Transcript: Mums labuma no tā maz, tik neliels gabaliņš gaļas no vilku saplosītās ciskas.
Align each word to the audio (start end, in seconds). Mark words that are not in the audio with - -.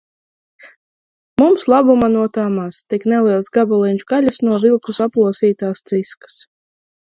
Mums 1.41 1.65
labuma 1.73 2.09
no 2.13 2.23
tā 2.37 2.45
maz, 2.55 2.79
tik 2.95 3.05
neliels 3.13 3.51
gabaliņš 3.59 4.09
gaļas 4.15 4.43
no 4.49 4.59
vilku 4.67 4.99
saplosītās 5.03 5.87
ciskas. 5.95 6.43